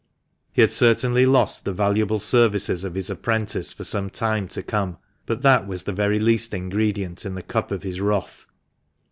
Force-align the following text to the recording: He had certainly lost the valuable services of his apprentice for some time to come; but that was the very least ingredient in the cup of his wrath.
He 0.51 0.61
had 0.61 0.71
certainly 0.71 1.27
lost 1.27 1.63
the 1.63 1.73
valuable 1.73 2.17
services 2.19 2.83
of 2.83 2.95
his 2.95 3.11
apprentice 3.11 3.71
for 3.71 3.83
some 3.83 4.09
time 4.09 4.47
to 4.47 4.63
come; 4.63 4.97
but 5.27 5.43
that 5.43 5.67
was 5.67 5.83
the 5.83 5.93
very 5.93 6.17
least 6.19 6.55
ingredient 6.55 7.23
in 7.23 7.35
the 7.35 7.43
cup 7.43 7.69
of 7.69 7.83
his 7.83 8.01
wrath. 8.01 8.47